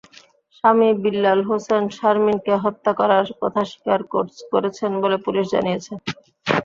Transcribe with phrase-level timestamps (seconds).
[0.55, 3.99] স্বামী বিল্লাল হোসেন শারমিনকে হত্যা করার কথা স্বীকার
[4.53, 5.93] করেছেন বলে পুলিশ জানিয়েছে।